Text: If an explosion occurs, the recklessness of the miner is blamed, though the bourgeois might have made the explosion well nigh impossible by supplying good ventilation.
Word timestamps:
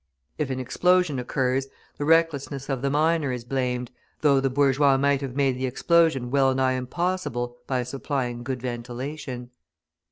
If 0.39 0.49
an 0.49 0.59
explosion 0.59 1.19
occurs, 1.19 1.67
the 1.99 2.05
recklessness 2.05 2.69
of 2.69 2.81
the 2.81 2.89
miner 2.89 3.31
is 3.31 3.43
blamed, 3.43 3.91
though 4.21 4.39
the 4.39 4.49
bourgeois 4.49 4.97
might 4.97 5.21
have 5.21 5.35
made 5.35 5.57
the 5.59 5.67
explosion 5.67 6.31
well 6.31 6.55
nigh 6.55 6.71
impossible 6.73 7.55
by 7.67 7.83
supplying 7.83 8.41
good 8.41 8.63
ventilation. 8.63 9.51